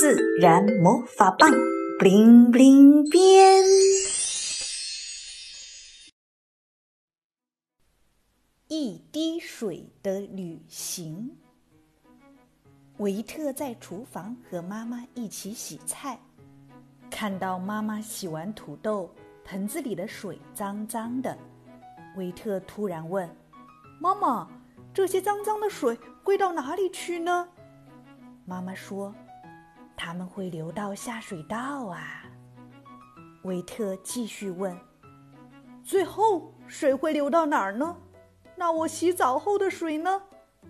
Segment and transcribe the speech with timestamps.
[0.00, 1.50] 自然魔法棒
[1.98, 3.62] ，bling bling 变。
[8.68, 11.36] 一滴水的旅行。
[12.96, 16.18] 维特在厨房和妈妈一起洗菜，
[17.10, 19.14] 看到妈妈洗完土豆，
[19.44, 21.36] 盆子里的水脏脏的。
[22.16, 23.28] 维特突然问
[24.00, 24.48] ：“妈妈，
[24.94, 25.94] 这些脏脏的水
[26.24, 27.46] 归到哪里去呢？”
[28.48, 29.14] 妈妈说。
[30.02, 32.24] 他们会流到下水道啊！
[33.42, 34.74] 维特继续问
[35.84, 37.94] ：“最后水会流到哪儿呢？
[38.56, 40.22] 那我洗澡后的水呢？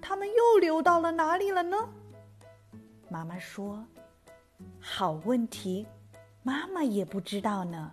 [0.02, 1.76] 它们又流到了哪里了呢？”
[3.08, 3.86] 妈妈说
[4.82, 5.86] ：“好问题，
[6.42, 7.92] 妈妈也不知道呢。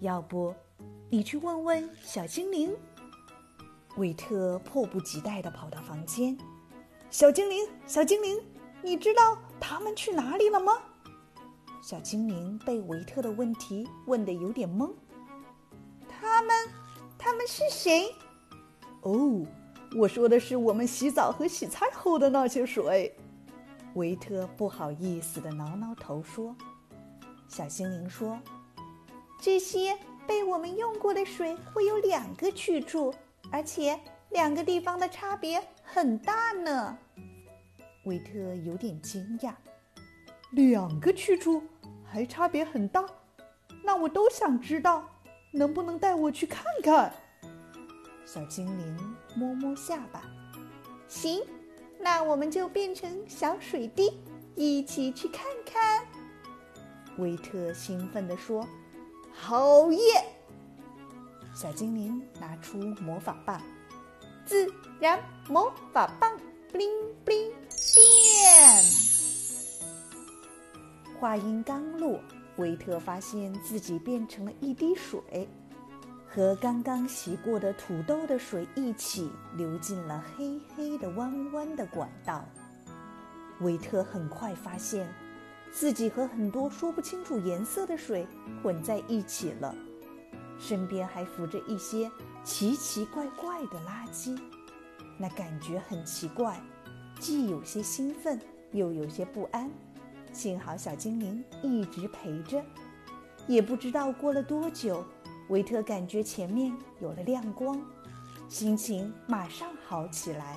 [0.00, 0.54] 要不，
[1.08, 2.76] 你去问问小精灵。”
[3.96, 6.36] 维特迫不及待地跑到房间
[7.08, 8.38] ：“小精灵，小精灵。”
[8.84, 10.72] 你知道他们去哪里了吗？
[11.82, 14.90] 小精灵被维特的问题问得有点懵。
[16.08, 16.54] 他们，
[17.18, 18.14] 他们是谁？
[19.02, 19.44] 哦，
[19.96, 23.14] 我说的是我们洗澡和洗菜后的那些水。
[23.94, 26.56] 维特不好意思的挠挠头说
[27.48, 28.40] ：“小精灵说，
[29.40, 33.14] 这些被我们用过的水会有两个去处，
[33.52, 36.96] 而且两个地方的差别很大呢。”
[38.04, 39.52] 维特有点惊讶，
[40.52, 41.62] 两个去处
[42.04, 43.04] 还差别很大，
[43.82, 45.08] 那我都想知道，
[45.52, 47.12] 能不能带我去看看？
[48.26, 50.22] 小精灵摸摸下巴，
[51.08, 51.42] 行，
[51.98, 54.20] 那我们就变成小水滴，
[54.54, 56.04] 一起去看看。
[57.18, 58.66] 维特兴奋地说
[59.32, 60.24] ：“好耶！”
[61.54, 63.62] 小精灵拿出魔法棒，
[64.44, 64.66] 自
[64.98, 66.36] 然魔法棒
[66.72, 67.52] ，bling bling。
[71.24, 72.20] 话音刚落，
[72.58, 75.48] 维特发现自己变成了一滴水，
[76.28, 82.44] 和刚刚洗过的土豆的水一起流进了黑黑的弯弯的管道。
[83.60, 85.10] 维特很快发现，
[85.72, 88.26] 自己和很多说不清楚颜色的水
[88.62, 89.74] 混在一起了，
[90.58, 92.10] 身边还浮着一些
[92.44, 94.38] 奇奇怪怪的垃圾，
[95.16, 96.60] 那感觉很奇怪。
[97.18, 98.38] 既有些兴奋，
[98.72, 99.70] 又有些不安。
[100.34, 102.62] 幸好小精灵一直陪着。
[103.46, 105.04] 也不知道过了多久，
[105.48, 107.80] 维特感觉前面有了亮光，
[108.48, 110.56] 心情马上好起来。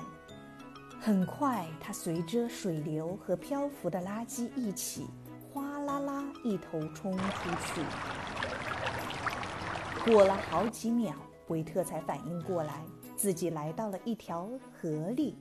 [1.00, 5.06] 很快，他随着水流和漂浮的垃圾一起，
[5.52, 7.82] 哗啦啦一头冲出去。
[10.10, 11.14] 过了好几秒，
[11.48, 12.82] 维特才反应过来，
[13.16, 15.36] 自己来到了一条河里。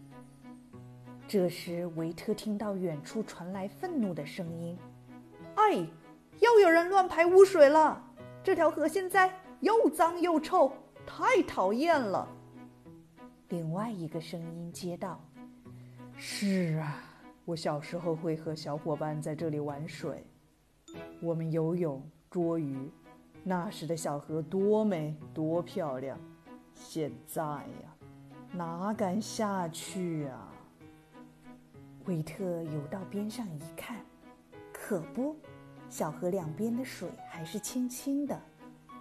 [1.28, 4.78] 这时，维特听到远处传来愤怒的声音
[5.56, 5.86] ：“哎，
[6.40, 8.02] 又有人乱排污水了！
[8.42, 10.72] 这条河现在又脏又臭，
[11.06, 12.26] 太讨厌了。”
[13.50, 15.22] 另外一个声音接道
[16.16, 17.04] ：“是啊，
[17.44, 20.26] 我小时候会和小伙伴在这里玩水，
[21.22, 22.02] 我们游泳、
[22.32, 22.90] 捉鱼，
[23.44, 26.18] 那时的小河多美多漂亮。
[26.74, 27.98] 现在呀，
[28.54, 30.54] 哪敢下去啊！”
[32.08, 33.98] 维特游到边上一看，
[34.72, 35.36] 可不，
[35.90, 38.42] 小河两边的水还是清清的。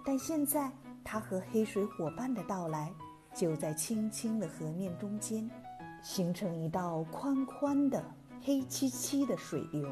[0.05, 0.69] 但现在
[1.05, 2.91] 他和黑水伙伴的到来，
[3.33, 5.49] 就在清清的河面中间，
[6.03, 8.03] 形成一道宽宽的、
[8.41, 9.89] 黑漆漆的水流。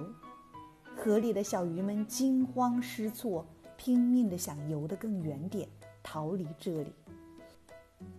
[0.94, 3.46] 河里的小鱼们惊慌失措，
[3.78, 5.70] 拼命的想游得更远点，
[6.04, 6.94] 逃离这里。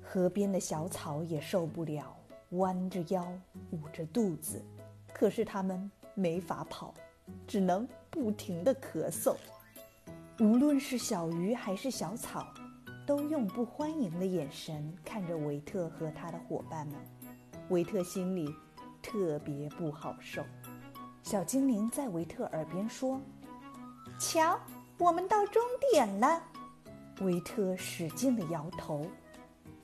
[0.03, 2.17] 河边的小草也受不了，
[2.51, 3.27] 弯着腰，
[3.73, 4.65] 捂着肚子。
[5.19, 6.93] 可是他们没法跑，
[7.47, 9.35] 只能不停地咳嗽。
[10.41, 12.47] 无论是小鱼还是小草，
[13.07, 16.97] 都用不欢迎的眼神看着维特和他的伙伴们。
[17.71, 18.55] 维特心里
[19.03, 20.45] 特别不好受。
[21.23, 23.19] 小精灵在维特耳边说
[24.21, 24.61] ：“瞧，
[24.99, 26.43] 我们到终点了。”
[27.25, 29.07] 维特使劲地摇头：“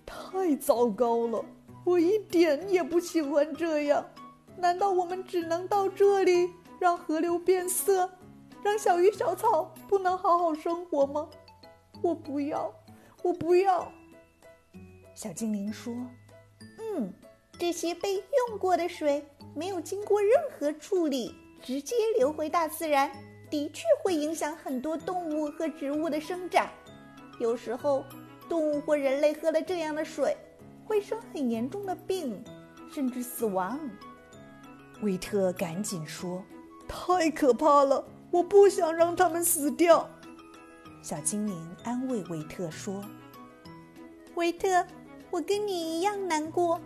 [0.05, 1.43] 太糟糕了，
[1.87, 4.05] 我一点也不喜欢这样。”
[4.63, 6.49] 难道我们只能到这里，
[6.79, 8.09] 让河流变色，
[8.63, 11.29] 让小鱼小草不能好好生活吗？
[12.01, 12.73] 我不要，
[13.25, 13.91] 我不要。
[15.17, 15.93] 小精灵说
[16.79, 17.13] ：“嗯，
[17.59, 23.11] 这些被用过的水没有经过任何处理，直接流回大自然，
[23.51, 26.71] 的确会影响很多动物和植物的生长。
[27.41, 28.05] 有时候，
[28.49, 30.37] 动物或人类喝了这样的水，
[30.87, 32.41] 会生很严重的病，
[32.93, 33.77] 甚至死亡。”
[35.03, 36.43] 维特赶紧说
[36.89, 40.09] ：“太可怕了，我不想让他们死掉。
[41.03, 43.05] 小精灵安慰维特说
[44.37, 44.87] ：“维特，
[45.31, 46.81] 我跟你一样难过。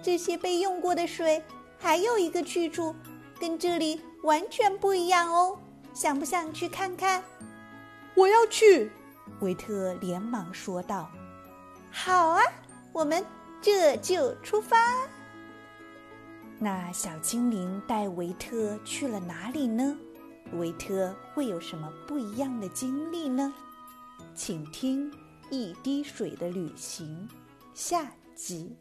[0.00, 1.42] 这些被用过的水
[1.76, 2.94] 还有一个去处，
[3.40, 5.58] 跟这里完全不一样哦。
[5.92, 7.24] 想不想去看看？”
[8.14, 8.92] 我要去，
[9.40, 11.10] 维特连忙说道。
[11.90, 12.42] “好啊，
[12.92, 13.24] 我们
[13.60, 14.76] 这就出发。”
[16.60, 19.96] 那小精灵带维特去了哪里呢？
[20.54, 23.54] 维特会有什么不一样的经历呢？
[24.34, 25.10] 请听
[25.50, 27.28] 《一滴水的旅行》
[27.74, 28.76] 下集。